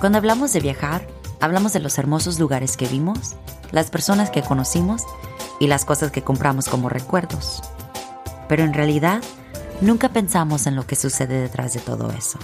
Cuando 0.00 0.16
hablamos 0.16 0.54
de 0.54 0.60
viajar, 0.60 1.06
hablamos 1.40 1.74
de 1.74 1.80
los 1.80 1.98
hermosos 1.98 2.38
lugares 2.38 2.78
que 2.78 2.88
vimos, 2.88 3.36
las 3.70 3.90
personas 3.90 4.30
que 4.30 4.40
conocimos 4.40 5.02
y 5.58 5.66
las 5.66 5.84
cosas 5.84 6.10
que 6.10 6.22
compramos 6.22 6.70
como 6.70 6.88
recuerdos. 6.88 7.60
Pero 8.48 8.64
en 8.64 8.72
realidad, 8.72 9.20
nunca 9.82 10.08
pensamos 10.08 10.66
en 10.66 10.74
lo 10.74 10.86
que 10.86 10.96
sucede 10.96 11.38
detrás 11.38 11.74
de 11.74 11.80
todo 11.80 12.10
eso, 12.12 12.38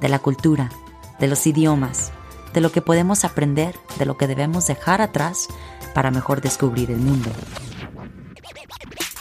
de 0.00 0.08
la 0.08 0.20
cultura, 0.20 0.70
de 1.18 1.26
los 1.26 1.44
idiomas, 1.44 2.12
de 2.54 2.60
lo 2.60 2.70
que 2.70 2.82
podemos 2.82 3.24
aprender, 3.24 3.74
de 3.98 4.06
lo 4.06 4.16
que 4.16 4.28
debemos 4.28 4.68
dejar 4.68 5.02
atrás 5.02 5.48
para 5.94 6.12
mejor 6.12 6.40
descubrir 6.40 6.92
el 6.92 6.98
mundo. 6.98 7.30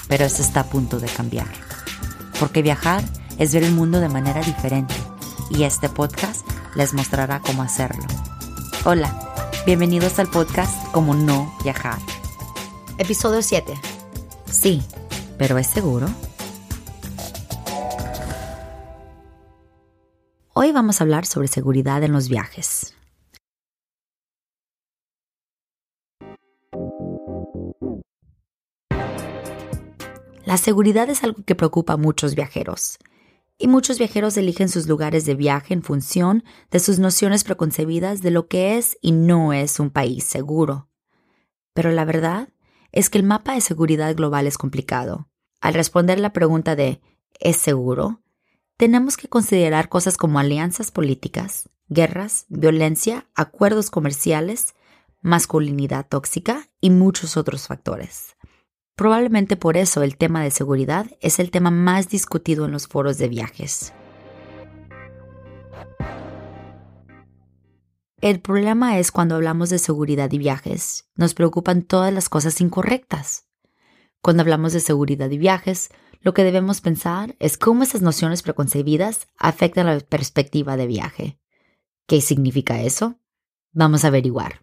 Pero 0.08 0.26
eso 0.26 0.44
está 0.44 0.60
a 0.60 0.70
punto 0.70 1.00
de 1.00 1.08
cambiar, 1.08 1.48
porque 2.40 2.62
viajar 2.62 3.04
es 3.40 3.56
ver 3.56 3.64
el 3.64 3.74
mundo 3.74 4.00
de 4.00 4.10
manera 4.10 4.42
diferente 4.42 4.94
y 5.50 5.64
este 5.64 5.90
podcast 5.90 6.51
les 6.76 6.94
mostrará 6.94 7.42
cómo 7.42 7.64
hacerlo. 7.64 8.04
Hola, 8.86 9.34
bienvenidos 9.66 10.20
al 10.20 10.28
podcast 10.28 10.92
Como 10.92 11.14
no 11.14 11.54
viajar. 11.64 12.00
Episodio 12.98 13.42
7. 13.42 13.74
Sí, 14.46 14.82
pero 15.38 15.58
¿es 15.58 15.68
seguro? 15.68 16.08
Hoy 20.54 20.72
vamos 20.72 21.00
a 21.00 21.04
hablar 21.04 21.26
sobre 21.26 21.48
seguridad 21.48 22.04
en 22.04 22.12
los 22.12 22.30
viajes. 22.30 22.96
La 30.46 30.58
seguridad 30.58 31.10
es 31.10 31.24
algo 31.24 31.44
que 31.46 31.56
preocupa 31.56 31.94
a 31.94 31.98
muchos 31.98 32.36
viajeros. 32.36 32.98
Y 33.62 33.68
muchos 33.68 34.00
viajeros 34.00 34.38
eligen 34.38 34.70
sus 34.70 34.88
lugares 34.88 35.26
de 35.26 35.36
viaje 35.36 35.74
en 35.74 35.84
función 35.84 36.44
de 36.72 36.80
sus 36.80 36.98
nociones 36.98 37.44
preconcebidas 37.44 38.22
de 38.22 38.32
lo 38.32 38.48
que 38.48 38.78
es 38.78 38.98
y 39.02 39.12
no 39.12 39.54
es 39.54 39.80
un 39.80 39.92
país 39.92 40.24
seguro. 40.24 40.90
Pero 41.74 41.92
la 41.92 42.06
verdad 42.06 42.50
es 42.92 43.10
que 43.10 43.20
el 43.20 43.24
mapa 43.24 43.54
de 43.54 43.62
seguridad 43.62 44.16
global 44.16 44.48
es 44.48 44.58
complicado. 44.58 45.30
Al 45.60 45.76
responder 45.76 46.20
la 46.20 46.34
pregunta 46.34 46.76
de 46.76 47.02
¿es 47.40 47.58
seguro? 47.58 48.22
tenemos 48.82 49.16
que 49.16 49.28
considerar 49.28 49.90
cosas 49.90 50.18
como 50.18 50.40
alianzas 50.40 50.90
políticas, 50.90 51.70
guerras, 51.88 52.48
violencia, 52.50 53.28
acuerdos 53.36 53.92
comerciales, 53.92 54.74
masculinidad 55.22 56.08
tóxica 56.10 56.68
y 56.80 56.90
muchos 56.90 57.38
otros 57.38 57.68
factores. 57.68 58.36
Probablemente 58.96 59.56
por 59.56 59.78
eso 59.78 60.04
el 60.04 60.18
tema 60.18 60.44
de 60.44 60.52
seguridad 60.52 61.08
es 61.22 61.40
el 61.40 61.52
tema 61.52 61.72
más 61.72 62.10
discutido 62.10 62.66
en 62.66 62.72
los 62.72 62.88
foros 62.88 63.18
de 63.18 63.28
viajes. 63.28 63.94
El 68.22 68.40
problema 68.40 69.00
es 69.00 69.12
cuando 69.12 69.34
hablamos 69.34 69.72
de 69.72 69.80
seguridad 69.80 70.32
y 70.32 70.38
viajes, 70.38 71.10
nos 71.16 71.34
preocupan 71.34 71.82
todas 71.82 72.14
las 72.14 72.30
cosas 72.30 72.62
incorrectas. 72.62 73.48
Cuando 74.22 74.42
hablamos 74.42 74.74
de 74.74 74.80
seguridad 74.80 75.32
y 75.32 75.40
viajes, 75.40 75.90
lo 76.20 76.36
que 76.36 76.44
debemos 76.44 76.82
pensar 76.82 77.36
es 77.40 77.58
cómo 77.58 77.82
esas 77.82 78.04
nociones 78.04 78.44
preconcebidas 78.44 79.28
afectan 79.38 79.88
la 79.88 80.00
perspectiva 80.00 80.78
de 80.78 80.86
viaje. 80.86 81.40
¿Qué 82.06 82.22
significa 82.22 82.82
eso? 82.82 83.20
Vamos 83.72 84.04
a 84.04 84.10
averiguar. 84.10 84.62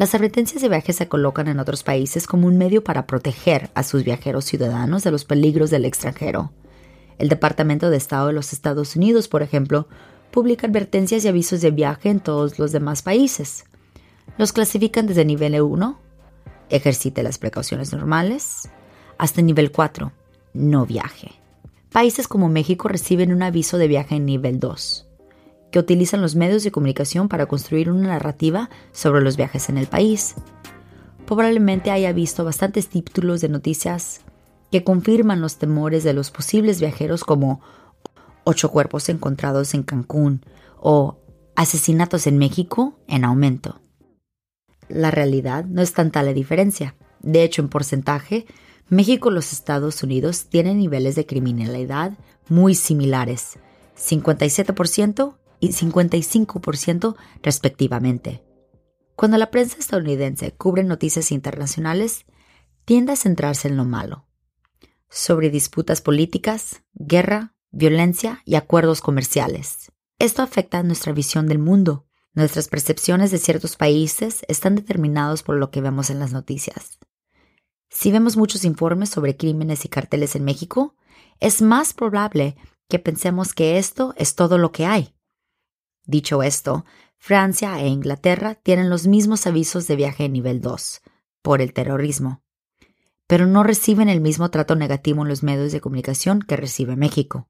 Las 0.00 0.14
advertencias 0.14 0.62
de 0.62 0.70
viaje 0.70 0.94
se 0.94 1.08
colocan 1.08 1.46
en 1.46 1.60
otros 1.60 1.82
países 1.82 2.26
como 2.26 2.46
un 2.46 2.56
medio 2.56 2.82
para 2.82 3.06
proteger 3.06 3.70
a 3.74 3.82
sus 3.82 4.02
viajeros 4.02 4.46
ciudadanos 4.46 5.04
de 5.04 5.10
los 5.10 5.26
peligros 5.26 5.68
del 5.68 5.84
extranjero. 5.84 6.52
El 7.18 7.28
Departamento 7.28 7.90
de 7.90 7.98
Estado 7.98 8.28
de 8.28 8.32
los 8.32 8.54
Estados 8.54 8.96
Unidos, 8.96 9.28
por 9.28 9.42
ejemplo, 9.42 9.88
publica 10.30 10.66
advertencias 10.66 11.22
y 11.22 11.28
avisos 11.28 11.60
de 11.60 11.70
viaje 11.70 12.08
en 12.08 12.20
todos 12.20 12.58
los 12.58 12.72
demás 12.72 13.02
países. 13.02 13.66
Los 14.38 14.54
clasifican 14.54 15.06
desde 15.06 15.26
nivel 15.26 15.60
1, 15.60 16.00
ejercite 16.70 17.22
las 17.22 17.36
precauciones 17.36 17.92
normales, 17.92 18.70
hasta 19.18 19.42
nivel 19.42 19.70
4, 19.70 20.12
no 20.54 20.86
viaje. 20.86 21.32
Países 21.92 22.26
como 22.26 22.48
México 22.48 22.88
reciben 22.88 23.34
un 23.34 23.42
aviso 23.42 23.76
de 23.76 23.88
viaje 23.88 24.14
en 24.14 24.24
nivel 24.24 24.60
2 24.60 25.09
que 25.70 25.78
utilizan 25.78 26.20
los 26.20 26.36
medios 26.36 26.64
de 26.64 26.70
comunicación 26.70 27.28
para 27.28 27.46
construir 27.46 27.90
una 27.90 28.08
narrativa 28.08 28.70
sobre 28.92 29.22
los 29.22 29.36
viajes 29.36 29.68
en 29.68 29.78
el 29.78 29.86
país. 29.86 30.34
Probablemente 31.26 31.90
haya 31.90 32.12
visto 32.12 32.44
bastantes 32.44 32.88
títulos 32.88 33.40
de 33.40 33.48
noticias 33.48 34.22
que 34.70 34.84
confirman 34.84 35.40
los 35.40 35.58
temores 35.58 36.04
de 36.04 36.12
los 36.12 36.30
posibles 36.30 36.80
viajeros 36.80 37.24
como 37.24 37.60
ocho 38.44 38.70
cuerpos 38.70 39.08
encontrados 39.08 39.74
en 39.74 39.82
Cancún 39.82 40.44
o 40.78 41.18
asesinatos 41.56 42.26
en 42.26 42.38
México 42.38 42.98
en 43.06 43.24
aumento. 43.24 43.80
La 44.88 45.10
realidad 45.10 45.64
no 45.66 45.82
es 45.82 45.92
tanta 45.92 46.22
la 46.22 46.32
diferencia. 46.32 46.96
De 47.20 47.44
hecho, 47.44 47.62
en 47.62 47.68
porcentaje, 47.68 48.46
México 48.88 49.30
y 49.30 49.34
los 49.34 49.52
Estados 49.52 50.02
Unidos 50.02 50.46
tienen 50.46 50.78
niveles 50.78 51.14
de 51.14 51.26
criminalidad 51.26 52.12
muy 52.48 52.74
similares, 52.74 53.58
57% 53.96 55.36
y 55.60 55.72
55% 55.72 57.16
respectivamente. 57.42 58.42
Cuando 59.14 59.36
la 59.36 59.50
prensa 59.50 59.78
estadounidense 59.78 60.52
cubre 60.52 60.82
noticias 60.82 61.30
internacionales, 61.30 62.24
tiende 62.84 63.12
a 63.12 63.16
centrarse 63.16 63.68
en 63.68 63.76
lo 63.76 63.84
malo, 63.84 64.26
sobre 65.08 65.50
disputas 65.50 66.00
políticas, 66.00 66.82
guerra, 66.94 67.54
violencia 67.70 68.42
y 68.44 68.54
acuerdos 68.54 69.00
comerciales. 69.00 69.92
Esto 70.18 70.42
afecta 70.42 70.82
nuestra 70.82 71.12
visión 71.12 71.46
del 71.46 71.58
mundo. 71.58 72.06
Nuestras 72.32 72.68
percepciones 72.68 73.30
de 73.30 73.38
ciertos 73.38 73.76
países 73.76 74.42
están 74.48 74.74
determinados 74.74 75.42
por 75.42 75.56
lo 75.56 75.70
que 75.70 75.80
vemos 75.80 76.10
en 76.10 76.18
las 76.18 76.32
noticias. 76.32 76.98
Si 77.88 78.12
vemos 78.12 78.36
muchos 78.36 78.64
informes 78.64 79.10
sobre 79.10 79.36
crímenes 79.36 79.84
y 79.84 79.88
carteles 79.88 80.36
en 80.36 80.44
México, 80.44 80.94
es 81.40 81.60
más 81.60 81.92
probable 81.92 82.56
que 82.88 82.98
pensemos 82.98 83.52
que 83.52 83.78
esto 83.78 84.14
es 84.16 84.34
todo 84.34 84.58
lo 84.58 84.72
que 84.72 84.86
hay. 84.86 85.14
Dicho 86.10 86.42
esto, 86.42 86.84
Francia 87.18 87.80
e 87.80 87.86
Inglaterra 87.86 88.56
tienen 88.56 88.90
los 88.90 89.06
mismos 89.06 89.46
avisos 89.46 89.86
de 89.86 89.94
viaje 89.94 90.24
en 90.24 90.32
nivel 90.32 90.60
2 90.60 91.02
por 91.40 91.62
el 91.62 91.72
terrorismo, 91.72 92.42
pero 93.28 93.46
no 93.46 93.62
reciben 93.62 94.08
el 94.08 94.20
mismo 94.20 94.50
trato 94.50 94.74
negativo 94.74 95.22
en 95.22 95.28
los 95.28 95.44
medios 95.44 95.70
de 95.70 95.80
comunicación 95.80 96.42
que 96.42 96.56
recibe 96.56 96.96
México. 96.96 97.48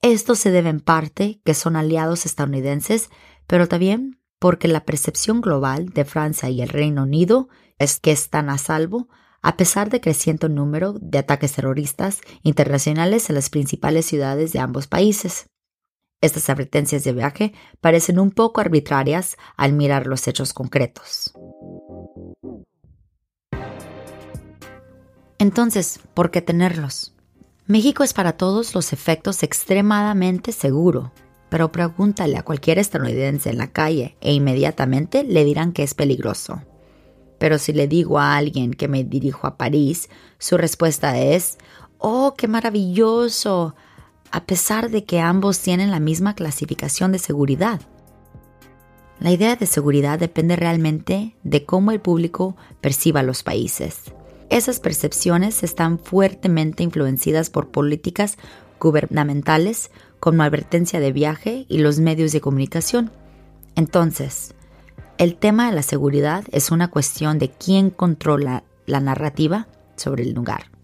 Esto 0.00 0.34
se 0.34 0.50
debe 0.50 0.70
en 0.70 0.80
parte 0.80 1.42
que 1.44 1.52
son 1.52 1.76
aliados 1.76 2.24
estadounidenses, 2.24 3.10
pero 3.46 3.68
también 3.68 4.18
porque 4.38 4.66
la 4.66 4.86
percepción 4.86 5.42
global 5.42 5.90
de 5.90 6.06
Francia 6.06 6.48
y 6.48 6.62
el 6.62 6.70
Reino 6.70 7.02
Unido 7.02 7.50
es 7.78 8.00
que 8.00 8.12
están 8.12 8.48
a 8.48 8.56
salvo 8.56 9.10
a 9.42 9.58
pesar 9.58 9.90
de 9.90 10.00
creciente 10.00 10.48
número 10.48 10.94
de 10.94 11.18
ataques 11.18 11.52
terroristas 11.52 12.22
internacionales 12.42 13.28
en 13.28 13.34
las 13.34 13.50
principales 13.50 14.06
ciudades 14.06 14.54
de 14.54 14.60
ambos 14.60 14.86
países. 14.86 15.50
Estas 16.20 16.50
advertencias 16.50 17.04
de 17.04 17.12
viaje 17.12 17.52
parecen 17.80 18.18
un 18.18 18.32
poco 18.32 18.60
arbitrarias 18.60 19.36
al 19.56 19.72
mirar 19.72 20.08
los 20.08 20.26
hechos 20.26 20.52
concretos. 20.52 21.32
Entonces, 25.38 26.00
¿por 26.14 26.32
qué 26.32 26.42
tenerlos? 26.42 27.14
México 27.66 28.02
es 28.02 28.12
para 28.14 28.32
todos 28.32 28.74
los 28.74 28.92
efectos 28.92 29.44
extremadamente 29.44 30.50
seguro, 30.50 31.12
pero 31.50 31.70
pregúntale 31.70 32.36
a 32.36 32.42
cualquier 32.42 32.80
estadounidense 32.80 33.50
en 33.50 33.58
la 33.58 33.70
calle 33.70 34.16
e 34.20 34.32
inmediatamente 34.32 35.22
le 35.22 35.44
dirán 35.44 35.72
que 35.72 35.84
es 35.84 35.94
peligroso. 35.94 36.62
Pero 37.38 37.58
si 37.58 37.72
le 37.72 37.86
digo 37.86 38.18
a 38.18 38.36
alguien 38.36 38.72
que 38.72 38.88
me 38.88 39.04
dirijo 39.04 39.46
a 39.46 39.56
París, 39.56 40.08
su 40.40 40.56
respuesta 40.56 41.16
es, 41.16 41.58
¡Oh, 41.98 42.34
qué 42.36 42.48
maravilloso! 42.48 43.76
A 44.30 44.44
pesar 44.44 44.90
de 44.90 45.04
que 45.04 45.20
ambos 45.20 45.60
tienen 45.60 45.90
la 45.90 46.00
misma 46.00 46.34
clasificación 46.34 47.12
de 47.12 47.18
seguridad. 47.18 47.80
La 49.20 49.32
idea 49.32 49.56
de 49.56 49.66
seguridad 49.66 50.18
depende 50.18 50.56
realmente 50.56 51.36
de 51.42 51.64
cómo 51.64 51.90
el 51.90 52.00
público 52.00 52.56
perciba 52.80 53.22
los 53.22 53.42
países. 53.42 54.12
Esas 54.48 54.80
percepciones 54.80 55.62
están 55.62 55.98
fuertemente 55.98 56.82
influenciadas 56.82 57.50
por 57.50 57.70
políticas 57.70 58.38
gubernamentales 58.80 59.90
como 60.20 60.42
advertencia 60.42 61.00
de 61.00 61.12
viaje 61.12 61.66
y 61.68 61.78
los 61.78 61.98
medios 61.98 62.32
de 62.32 62.40
comunicación. 62.40 63.10
Entonces, 63.74 64.54
el 65.18 65.36
tema 65.36 65.68
de 65.68 65.74
la 65.74 65.82
seguridad 65.82 66.44
es 66.52 66.70
una 66.70 66.88
cuestión 66.88 67.38
de 67.38 67.50
quién 67.50 67.90
controla 67.90 68.64
la 68.86 69.00
narrativa 69.00 69.66
sobre 69.96 70.22
el 70.22 70.32
lugar. 70.32 70.77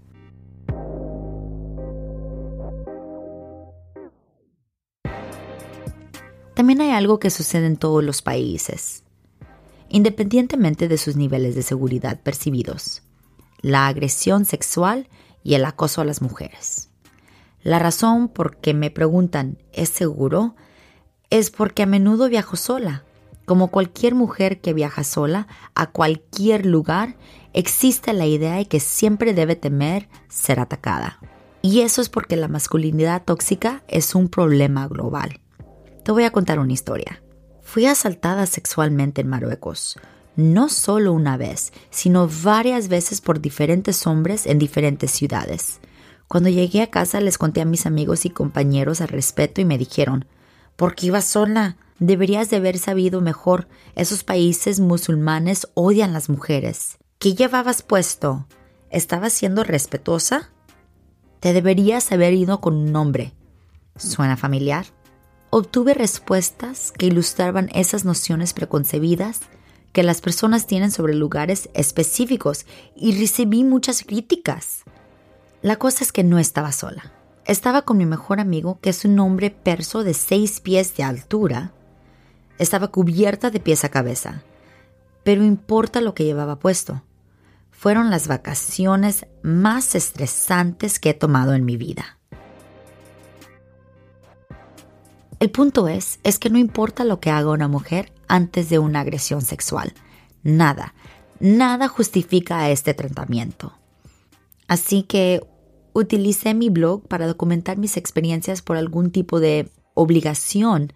También 6.55 6.81
hay 6.81 6.91
algo 6.91 7.19
que 7.19 7.31
sucede 7.31 7.67
en 7.67 7.77
todos 7.77 8.03
los 8.03 8.23
países, 8.23 9.03
independientemente 9.89 10.89
de 10.89 10.99
sus 10.99 11.17
niveles 11.17 11.55
de 11.57 11.63
seguridad 11.63 12.21
percibidos, 12.21 13.03
la 13.61 13.89
agresión 13.89 14.45
sexual 14.45 15.09
y 15.43 15.55
el 15.55 15.65
acoso 15.65 16.01
a 16.01 16.05
las 16.05 16.23
mujeres. 16.23 16.91
La 17.63 17.79
razón 17.79 18.29
por 18.29 18.59
que 18.59 18.75
me 18.75 18.91
preguntan 18.91 19.59
¿es 19.73 19.89
seguro? 19.89 20.55
es 21.31 21.51
porque 21.51 21.83
a 21.83 21.87
menudo 21.87 22.29
viajo 22.29 22.57
sola. 22.57 23.05
Como 23.47 23.69
cualquier 23.69 24.15
mujer 24.15 24.61
que 24.61 24.73
viaja 24.73 25.03
sola 25.03 25.49
a 25.75 25.91
cualquier 25.91 26.65
lugar, 26.65 27.17
existe 27.53 28.13
la 28.13 28.27
idea 28.27 28.55
de 28.55 28.67
que 28.67 28.81
siempre 28.81 29.35
debe 29.35 29.57
temer 29.57 30.09
ser 30.29 30.61
atacada. 30.61 31.19
Y 31.61 31.81
eso 31.81 32.01
es 32.01 32.09
porque 32.09 32.37
la 32.37 32.49
masculinidad 32.49 33.25
tóxica 33.25 33.83
es 33.89 34.15
un 34.15 34.29
problema 34.29 34.87
global. 34.87 35.41
Te 36.05 36.13
voy 36.13 36.25
a 36.25 36.31
contar 36.31 36.59
una 36.59 36.75
historia. 36.75 37.23
Fui 37.63 37.87
asaltada 37.87 38.45
sexualmente 38.45 39.23
en 39.23 39.29
Marruecos, 39.29 39.99
no 40.37 40.69
solo 40.69 41.15
una 41.15 41.39
vez, 41.39 41.73
sino 41.89 42.29
varias 42.43 42.89
veces 42.89 43.23
por 43.23 43.41
diferentes 43.41 44.07
hombres 44.07 44.45
en 44.45 44.59
diferentes 44.59 45.11
ciudades. 45.13 45.81
Cuando 46.29 46.51
llegué 46.51 46.83
a 46.83 46.91
casa 46.91 47.23
les 47.23 47.39
conté 47.39 47.63
a 47.63 47.65
mis 47.65 47.87
amigos 47.87 48.27
y 48.27 48.31
compañeros 48.31 49.01
al 49.01 49.09
respeto 49.09 49.63
y 49.63 49.65
me 49.65 49.79
dijeron, 49.79 50.27
¿por 50.77 50.95
qué 50.95 51.07
ibas 51.07 51.25
sola? 51.25 51.79
Deberías 51.99 52.51
de 52.51 52.57
haber 52.57 52.77
sabido 52.77 53.23
mejor. 53.23 53.67
Esos 53.95 54.25
países 54.25 54.81
musulmanes 54.81 55.69
odian 55.73 56.13
las 56.13 56.29
mujeres. 56.29 56.99
¿Qué 57.19 57.35
llevabas 57.35 57.81
puesto? 57.81 58.47
¿Estabas 58.91 59.33
siendo 59.33 59.65
respetuosa? 59.65 60.51
Te 61.41 61.55
deberías 61.55 62.13
haber 62.13 62.35
ido 62.35 62.61
con 62.61 62.77
un 62.77 62.95
hombre. 62.95 63.33
¿Suena 63.97 64.37
familiar? 64.37 64.85
Obtuve 65.57 65.95
respuestas 65.95 66.91
que 66.91 67.07
ilustraban 67.07 67.71
esas 67.75 68.05
nociones 68.05 68.53
preconcebidas 68.53 69.43
que 69.93 70.03
las 70.03 70.21
personas 70.21 70.67
tienen 70.67 70.91
sobre 70.91 71.15
lugares 71.15 71.71
específicos 71.75 72.67
y 72.97 73.17
recibí 73.21 73.63
muchas 73.63 74.03
críticas. 74.03 74.83
La 75.63 75.77
cosa 75.77 76.03
es 76.03 76.11
que 76.11 76.25
no 76.25 76.41
estaba 76.41 76.73
sola. 76.73 77.13
Estaba 77.45 77.83
con 77.83 77.99
mi 77.99 78.05
mejor 78.05 78.41
amigo, 78.41 78.81
que 78.81 78.91
es 78.91 79.05
un 79.05 79.17
hombre 79.21 79.53
perso 79.53 80.03
de 80.03 80.15
seis 80.15 80.59
pies 80.59 80.97
de 80.97 81.05
altura, 81.05 81.73
estaba 82.59 82.89
cubierta 82.89 83.53
de 83.53 83.61
pies 83.61 83.85
a 83.85 83.91
cabeza. 83.91 84.43
Pero 85.23 85.45
importa 85.45 86.01
lo 86.01 86.17
que 86.17 86.25
llevaba 86.25 86.59
puesto. 86.59 87.05
Fueron 87.71 88.11
las 88.11 88.27
vacaciones 88.27 89.27
más 89.45 89.95
estresantes 89.95 90.99
que 90.99 91.11
he 91.11 91.15
tomado 91.15 91.55
en 91.55 91.65
mi 91.65 91.77
vida. 91.77 92.14
El 95.41 95.51
punto 95.51 95.89
es, 95.89 96.21
es 96.23 96.39
que 96.39 96.51
no 96.51 96.59
importa 96.59 97.05
lo 97.05 97.21
que 97.21 97.31
haga 97.31 97.51
una 97.51 97.69
mujer 97.69 98.13
antes 98.29 98.69
de 98.69 98.79
una 98.79 99.01
agresión 99.01 99.43
sexual. 99.43 99.93
Nada, 100.43 100.95
nada 101.41 101.89
justifica 101.89 102.71
este 102.71 102.95
tratamiento. 102.95 103.73
Así 104.69 105.03
que 105.03 105.43
utilicé 105.93 106.55
mi 106.55 106.71
blog 106.71 107.07
para 107.07 107.27
documentar 107.27 107.79
mis 107.79 107.97
experiencias 107.97 108.63
por 108.63 108.77
algún 108.77 109.11
tipo 109.11 109.41
de 109.41 109.71
obligación 109.95 110.93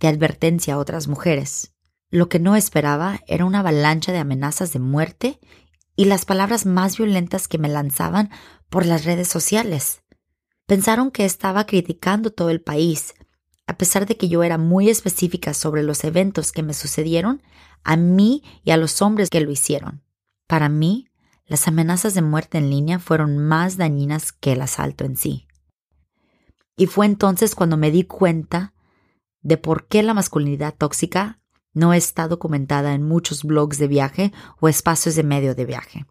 de 0.00 0.08
advertencia 0.08 0.74
a 0.74 0.78
otras 0.78 1.08
mujeres. 1.08 1.72
Lo 2.10 2.28
que 2.28 2.40
no 2.40 2.56
esperaba 2.56 3.20
era 3.26 3.44
una 3.44 3.60
avalancha 3.60 4.12
de 4.12 4.18
amenazas 4.18 4.72
de 4.72 4.80
muerte 4.80 5.38
y 5.94 6.06
las 6.06 6.24
palabras 6.24 6.66
más 6.66 6.96
violentas 6.96 7.46
que 7.46 7.58
me 7.58 7.68
lanzaban 7.68 8.30
por 8.68 8.86
las 8.86 9.04
redes 9.04 9.28
sociales. 9.28 10.02
Pensaron 10.66 11.10
que 11.10 11.24
estaba 11.24 11.66
criticando 11.66 12.30
todo 12.30 12.50
el 12.50 12.60
país, 12.60 13.14
a 13.70 13.78
pesar 13.78 14.04
de 14.04 14.16
que 14.16 14.28
yo 14.28 14.42
era 14.42 14.58
muy 14.58 14.90
específica 14.90 15.54
sobre 15.54 15.84
los 15.84 16.02
eventos 16.02 16.50
que 16.50 16.64
me 16.64 16.74
sucedieron 16.74 17.40
a 17.84 17.96
mí 17.96 18.42
y 18.64 18.72
a 18.72 18.76
los 18.76 19.00
hombres 19.00 19.30
que 19.30 19.40
lo 19.40 19.52
hicieron. 19.52 20.02
Para 20.48 20.68
mí, 20.68 21.06
las 21.46 21.68
amenazas 21.68 22.14
de 22.14 22.20
muerte 22.20 22.58
en 22.58 22.68
línea 22.68 22.98
fueron 22.98 23.38
más 23.38 23.76
dañinas 23.76 24.32
que 24.32 24.54
el 24.54 24.62
asalto 24.62 25.04
en 25.04 25.16
sí. 25.16 25.46
Y 26.76 26.86
fue 26.86 27.06
entonces 27.06 27.54
cuando 27.54 27.76
me 27.76 27.92
di 27.92 28.02
cuenta 28.02 28.74
de 29.40 29.56
por 29.56 29.86
qué 29.86 30.02
la 30.02 30.14
masculinidad 30.14 30.74
tóxica 30.76 31.38
no 31.72 31.94
está 31.94 32.26
documentada 32.26 32.94
en 32.94 33.04
muchos 33.04 33.44
blogs 33.44 33.78
de 33.78 33.86
viaje 33.86 34.32
o 34.58 34.68
espacios 34.68 35.14
de 35.14 35.22
medio 35.22 35.54
de 35.54 35.64
viaje. 35.64 36.06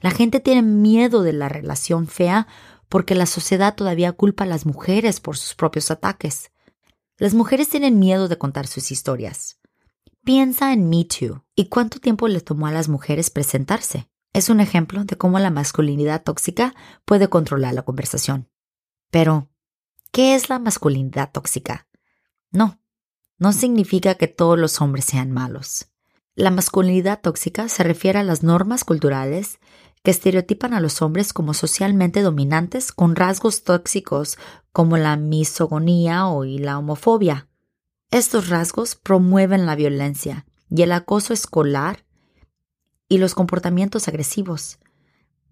La 0.00 0.10
gente 0.10 0.40
tiene 0.40 0.62
miedo 0.62 1.22
de 1.22 1.34
la 1.34 1.48
relación 1.48 2.08
fea 2.08 2.48
porque 2.88 3.14
la 3.14 3.26
sociedad 3.26 3.76
todavía 3.76 4.10
culpa 4.10 4.42
a 4.42 4.48
las 4.48 4.66
mujeres 4.66 5.20
por 5.20 5.36
sus 5.36 5.54
propios 5.54 5.92
ataques. 5.92 6.50
Las 7.20 7.34
mujeres 7.34 7.68
tienen 7.68 7.98
miedo 7.98 8.28
de 8.28 8.38
contar 8.38 8.66
sus 8.66 8.90
historias. 8.90 9.60
Piensa 10.24 10.72
en 10.72 10.88
Me 10.88 11.04
Too 11.04 11.44
y 11.54 11.68
cuánto 11.68 12.00
tiempo 12.00 12.28
le 12.28 12.40
tomó 12.40 12.66
a 12.66 12.72
las 12.72 12.88
mujeres 12.88 13.28
presentarse. 13.28 14.08
Es 14.32 14.48
un 14.48 14.58
ejemplo 14.58 15.04
de 15.04 15.18
cómo 15.18 15.38
la 15.38 15.50
masculinidad 15.50 16.22
tóxica 16.22 16.74
puede 17.04 17.28
controlar 17.28 17.74
la 17.74 17.82
conversación. 17.82 18.48
Pero, 19.10 19.50
¿qué 20.12 20.34
es 20.34 20.48
la 20.48 20.58
masculinidad 20.58 21.30
tóxica? 21.30 21.86
No, 22.52 22.80
no 23.36 23.52
significa 23.52 24.14
que 24.14 24.26
todos 24.26 24.58
los 24.58 24.80
hombres 24.80 25.04
sean 25.04 25.30
malos. 25.30 25.90
La 26.34 26.50
masculinidad 26.50 27.20
tóxica 27.20 27.68
se 27.68 27.82
refiere 27.82 28.20
a 28.20 28.24
las 28.24 28.42
normas 28.42 28.82
culturales 28.82 29.58
que 30.02 30.10
estereotipan 30.10 30.72
a 30.72 30.80
los 30.80 31.02
hombres 31.02 31.32
como 31.32 31.54
socialmente 31.54 32.22
dominantes 32.22 32.92
con 32.92 33.16
rasgos 33.16 33.64
tóxicos 33.64 34.38
como 34.72 34.96
la 34.96 35.16
misogonía 35.16 36.26
o 36.26 36.44
la 36.44 36.78
homofobia. 36.78 37.48
Estos 38.10 38.48
rasgos 38.48 38.94
promueven 38.94 39.66
la 39.66 39.76
violencia 39.76 40.46
y 40.70 40.82
el 40.82 40.92
acoso 40.92 41.32
escolar 41.32 42.04
y 43.08 43.18
los 43.18 43.34
comportamientos 43.34 44.08
agresivos. 44.08 44.78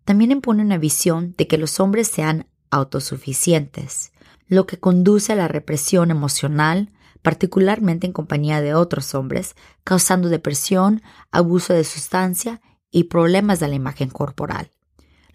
También 0.04 0.30
impone 0.30 0.62
una 0.62 0.78
visión 0.78 1.34
de 1.36 1.46
que 1.46 1.58
los 1.58 1.80
hombres 1.80 2.08
sean 2.08 2.48
autosuficientes, 2.70 4.12
lo 4.46 4.66
que 4.66 4.78
conduce 4.78 5.32
a 5.32 5.36
la 5.36 5.48
represión 5.48 6.10
emocional, 6.10 6.90
particularmente 7.20 8.06
en 8.06 8.12
compañía 8.12 8.62
de 8.62 8.74
otros 8.74 9.14
hombres, 9.14 9.54
causando 9.84 10.28
depresión, 10.28 11.02
abuso 11.30 11.74
de 11.74 11.84
sustancia 11.84 12.62
y 12.90 13.04
problemas 13.04 13.60
de 13.60 13.68
la 13.68 13.74
imagen 13.74 14.10
corporal. 14.10 14.70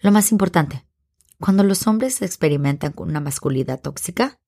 Lo 0.00 0.10
más 0.12 0.32
importante, 0.32 0.84
cuando 1.40 1.62
los 1.62 1.86
hombres 1.86 2.22
experimentan 2.22 2.92
con 2.92 3.08
una 3.08 3.20
masculinidad 3.20 3.80
tóxica, 3.80 4.40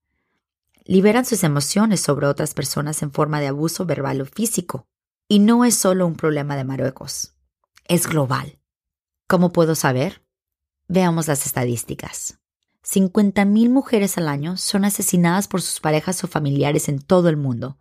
liberan 0.84 1.24
sus 1.24 1.44
emociones 1.44 2.00
sobre 2.00 2.26
otras 2.26 2.54
personas 2.54 3.02
en 3.02 3.12
forma 3.12 3.40
de 3.40 3.48
abuso 3.48 3.86
verbal 3.86 4.20
o 4.20 4.26
físico. 4.26 4.86
Y 5.28 5.40
no 5.40 5.64
es 5.64 5.74
solo 5.74 6.06
un 6.06 6.14
problema 6.14 6.56
de 6.56 6.64
Marruecos, 6.64 7.34
es 7.88 8.06
global. 8.06 8.60
¿Cómo 9.26 9.52
puedo 9.52 9.74
saber? 9.74 10.24
Veamos 10.86 11.26
las 11.26 11.46
estadísticas. 11.46 12.38
50.000 12.84 13.68
mujeres 13.68 14.16
al 14.18 14.28
año 14.28 14.56
son 14.56 14.84
asesinadas 14.84 15.48
por 15.48 15.60
sus 15.60 15.80
parejas 15.80 16.22
o 16.22 16.28
familiares 16.28 16.88
en 16.88 17.00
todo 17.00 17.28
el 17.28 17.36
mundo. 17.36 17.78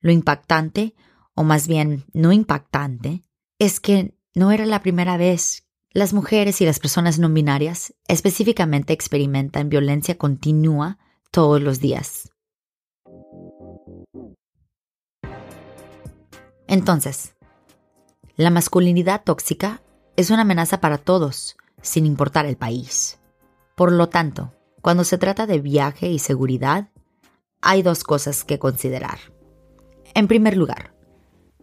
Lo 0.00 0.10
impactante, 0.10 0.94
o 1.34 1.44
más 1.44 1.68
bien 1.68 2.06
no 2.14 2.32
impactante, 2.32 3.22
es 3.58 3.80
que 3.80 4.15
no 4.36 4.52
era 4.52 4.66
la 4.66 4.82
primera 4.82 5.16
vez. 5.16 5.66
Las 5.92 6.12
mujeres 6.12 6.60
y 6.60 6.66
las 6.66 6.78
personas 6.78 7.18
no 7.18 7.30
binarias 7.30 7.94
específicamente 8.06 8.92
experimentan 8.92 9.70
violencia 9.70 10.18
continua 10.18 10.98
todos 11.30 11.62
los 11.62 11.80
días. 11.80 12.30
Entonces, 16.68 17.34
la 18.36 18.50
masculinidad 18.50 19.24
tóxica 19.24 19.80
es 20.16 20.30
una 20.30 20.42
amenaza 20.42 20.82
para 20.82 20.98
todos, 20.98 21.56
sin 21.80 22.04
importar 22.04 22.44
el 22.44 22.58
país. 22.58 23.18
Por 23.74 23.90
lo 23.90 24.10
tanto, 24.10 24.52
cuando 24.82 25.04
se 25.04 25.16
trata 25.16 25.46
de 25.46 25.60
viaje 25.60 26.10
y 26.10 26.18
seguridad, 26.18 26.90
hay 27.62 27.82
dos 27.82 28.04
cosas 28.04 28.44
que 28.44 28.58
considerar. 28.58 29.18
En 30.12 30.28
primer 30.28 30.58
lugar, 30.58 30.94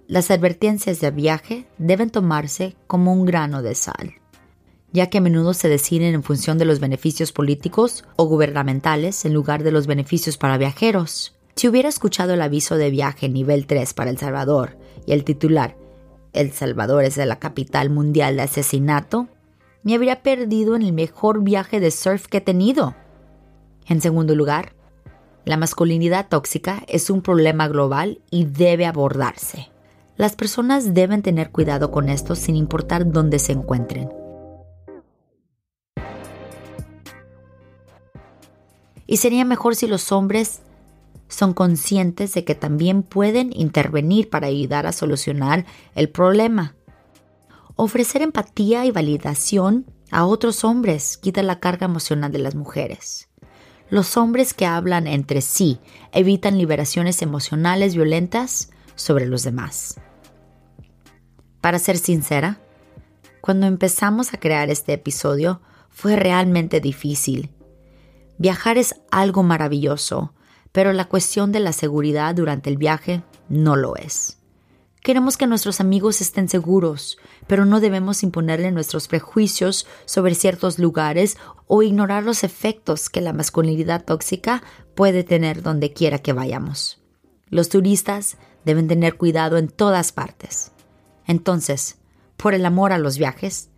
las 0.07 0.31
advertencias 0.31 1.00
de 1.00 1.12
viaje 1.12 1.65
deben 1.77 2.10
tomarse 2.10 2.75
como 2.88 3.13
un 3.13 3.25
grano 3.25 3.62
de 3.62 3.74
sal, 3.74 4.15
ya 4.91 5.10
que 5.10 5.19
a 5.19 5.22
menudo 5.22 5.53
se 5.53 5.69
deciden 5.69 6.13
en 6.13 6.24
función 6.24 6.57
de 6.57 6.65
los 6.65 6.79
beneficios 6.79 7.31
políticos 7.31 8.03
o 8.17 8.25
gubernamentales 8.25 9.24
en 9.25 9.33
lugar 9.33 9.63
de 9.63 9.72
los 9.72 9.88
beneficios 9.88 10.38
para 10.38 10.57
viajeros. 10.57 11.36
Si 11.55 11.67
hubiera 11.67 11.88
escuchado 11.88 12.33
el 12.33 12.41
aviso 12.41 12.75
de 12.75 12.89
viaje 12.89 13.29
nivel 13.29 13.65
3 13.65 13.93
para 13.93 14.10
El 14.10 14.17
Salvador 14.17 14.77
y 15.05 15.13
el 15.13 15.24
titular 15.24 15.77
El 16.33 16.51
Salvador 16.51 17.05
es 17.05 17.15
de 17.15 17.25
la 17.25 17.39
capital 17.39 17.89
mundial 17.89 18.36
de 18.36 18.43
asesinato, 18.43 19.29
me 19.83 19.95
habría 19.95 20.22
perdido 20.22 20.75
en 20.75 20.81
el 20.81 20.93
mejor 20.93 21.43
viaje 21.43 21.79
de 21.79 21.91
surf 21.91 22.27
que 22.27 22.38
he 22.38 22.41
tenido. 22.41 22.95
En 23.88 24.01
segundo 24.01 24.36
lugar, 24.36 24.74
la 25.45 25.57
masculinidad 25.57 26.27
tóxica 26.29 26.83
es 26.88 27.10
un 27.10 27.22
problema 27.22 27.67
global 27.67 28.22
y 28.31 28.45
debe 28.45 28.86
abordarse. 28.86 29.72
Las 30.15 30.36
personas 30.36 30.93
deben 30.93 31.22
tener 31.22 31.50
cuidado 31.50 31.89
con 31.91 32.08
esto 32.08 32.36
sin 32.36 32.55
importar 32.55 33.12
dónde 33.12 33.39
se 33.39 33.51
encuentren. 33.51 34.10
Y 39.08 39.17
sería 39.17 39.43
mejor 39.43 39.75
si 39.75 39.88
los 39.88 40.12
hombres 40.12 40.62
son 41.27 41.53
conscientes 41.53 42.34
de 42.36 42.46
que 42.46 42.55
también 42.55 43.01
pueden 43.03 43.51
intervenir 43.53 44.29
para 44.29 44.48
ayudar 44.48 44.86
a 44.86 44.91
solucionar 44.91 45.65
el 45.96 46.10
problema. 46.10 46.75
Ofrecer 47.75 48.22
empatía 48.22 48.86
y 48.86 48.91
validación 48.91 49.86
a 50.12 50.25
otros 50.25 50.63
hombres 50.63 51.17
quita 51.17 51.41
la 51.41 51.60
carga 51.60 51.86
emocional 51.86 52.32
de 52.32 52.39
las 52.39 52.53
mujeres. 52.53 53.29
los 53.89 54.17
hombres 54.17 54.55
que 54.55 54.65
hablan 54.65 55.05
entre 55.05 55.41
sí 55.41 55.79
evitan 56.12 56.58
liberaciones 56.58 57.22
emocionales 57.22 57.93
violentas 57.93 58.72
sobre 58.95 59.25
los 59.25 59.43
demás. 59.43 60.00
Para 61.62 61.79
ser 61.79 61.97
sincera, 61.97 62.59
cuando 63.41 63.67
empezamos 63.67 64.33
a 64.33 64.39
crear 64.39 64.69
este 64.69 64.93
episodio 64.93 65.62
fue 65.89 66.15
realmente 66.15 66.79
difícil. 66.79 67.51
Viajar 68.38 68.77
es 68.77 68.95
algo 69.12 69.43
maravilloso, 69.43 70.33
pero 70.71 70.91
la 70.91 71.05
cuestión 71.05 71.51
de 71.51 71.59
la 71.59 71.71
seguridad 71.71 72.35
durante 72.35 72.69
el 72.69 72.77
viaje 72.77 73.23
no 73.47 73.75
lo 73.75 73.95
es. 73.95 74.38
Queremos 75.03 75.35
que 75.35 75.47
nuestros 75.47 75.81
amigos 75.81 76.21
estén 76.21 76.47
seguros, 76.47 77.17
pero 77.45 77.65
no 77.65 77.81
debemos 77.81 78.23
imponerle 78.23 78.71
nuestros 78.71 79.09
prejuicios 79.09 79.85
sobre 80.05 80.33
ciertos 80.33 80.79
lugares 80.79 81.38
o 81.67 81.83
ignorar 81.83 82.23
los 82.23 82.45
efectos 82.45 83.09
que 83.09 83.19
la 83.19 83.33
masculinidad 83.33 84.05
tóxica 84.05 84.63
puede 84.95 85.25
tener 85.25 85.62
donde 85.62 85.91
quiera 85.91 86.19
que 86.19 86.31
vayamos. 86.31 87.01
Los 87.50 87.67
turistas 87.67 88.38
deben 88.65 88.88
tener 88.88 89.17
cuidado 89.17 89.58
en 89.58 89.67
todas 89.67 90.12
partes. 90.12 90.72
Entonces, 91.25 91.98
por 92.38 92.53
el 92.53 92.65
amor 92.65 92.91
a 92.91 92.98
los 92.98 93.17
viajes, 93.17 93.70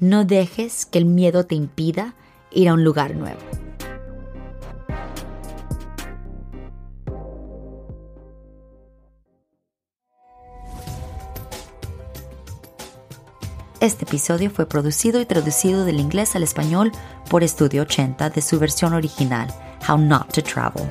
no 0.00 0.24
dejes 0.24 0.86
que 0.86 0.98
el 0.98 1.04
miedo 1.04 1.44
te 1.44 1.54
impida 1.54 2.14
ir 2.50 2.68
a 2.68 2.74
un 2.74 2.84
lugar 2.84 3.14
nuevo. 3.14 3.40
Este 13.80 14.04
episodio 14.04 14.50
fue 14.50 14.66
producido 14.66 15.20
y 15.20 15.24
traducido 15.24 15.84
del 15.84 16.00
inglés 16.00 16.34
al 16.34 16.42
español 16.42 16.90
por 17.30 17.44
Estudio 17.44 17.82
80 17.82 18.30
de 18.30 18.42
su 18.42 18.58
versión 18.58 18.92
original, 18.92 19.54
How 19.88 19.98
Not 19.98 20.32
to 20.32 20.42
Travel. 20.42 20.88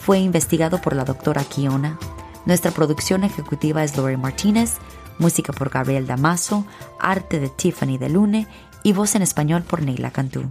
Fue 0.00 0.18
investigado 0.20 0.80
por 0.80 0.96
la 0.96 1.04
doctora 1.04 1.44
Kiona. 1.44 1.98
Nuestra 2.46 2.70
producción 2.70 3.24
ejecutiva 3.24 3.84
es 3.84 3.96
Lori 3.96 4.16
Martínez, 4.16 4.74
música 5.18 5.52
por 5.52 5.68
Gabriel 5.68 6.06
Damaso, 6.06 6.64
arte 7.00 7.40
de 7.40 7.48
Tiffany 7.48 7.98
de 7.98 8.08
Lune 8.08 8.46
y 8.82 8.92
voz 8.92 9.14
en 9.16 9.22
español 9.22 9.62
por 9.62 9.82
Neila 9.82 10.12
Cantú. 10.12 10.50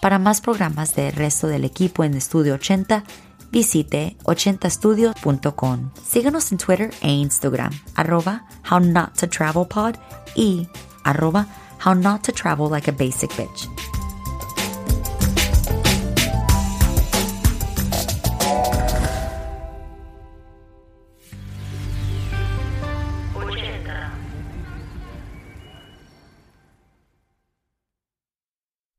Para 0.00 0.18
más 0.18 0.40
programas 0.40 0.94
del 0.94 1.12
resto 1.12 1.46
del 1.46 1.64
equipo 1.64 2.04
en 2.04 2.14
Estudio 2.14 2.54
80, 2.54 3.04
visite 3.50 4.16
80studios.com. 4.24 5.90
Síganos 6.06 6.52
en 6.52 6.58
Twitter 6.58 6.94
e 7.00 7.10
Instagram, 7.10 7.72
arroba 7.94 8.44
How 8.70 8.80
Not 8.80 9.18
to 9.18 9.28
Travel 9.28 9.66
Pod 9.66 9.96
y 10.36 10.68
arroba 11.04 11.46
how 11.84 11.94
not 11.94 12.22
to 12.22 12.32
travel 12.32 12.68
like 12.68 12.88
a 12.88 12.92
basic 12.92 13.30
bitch. 13.36 13.79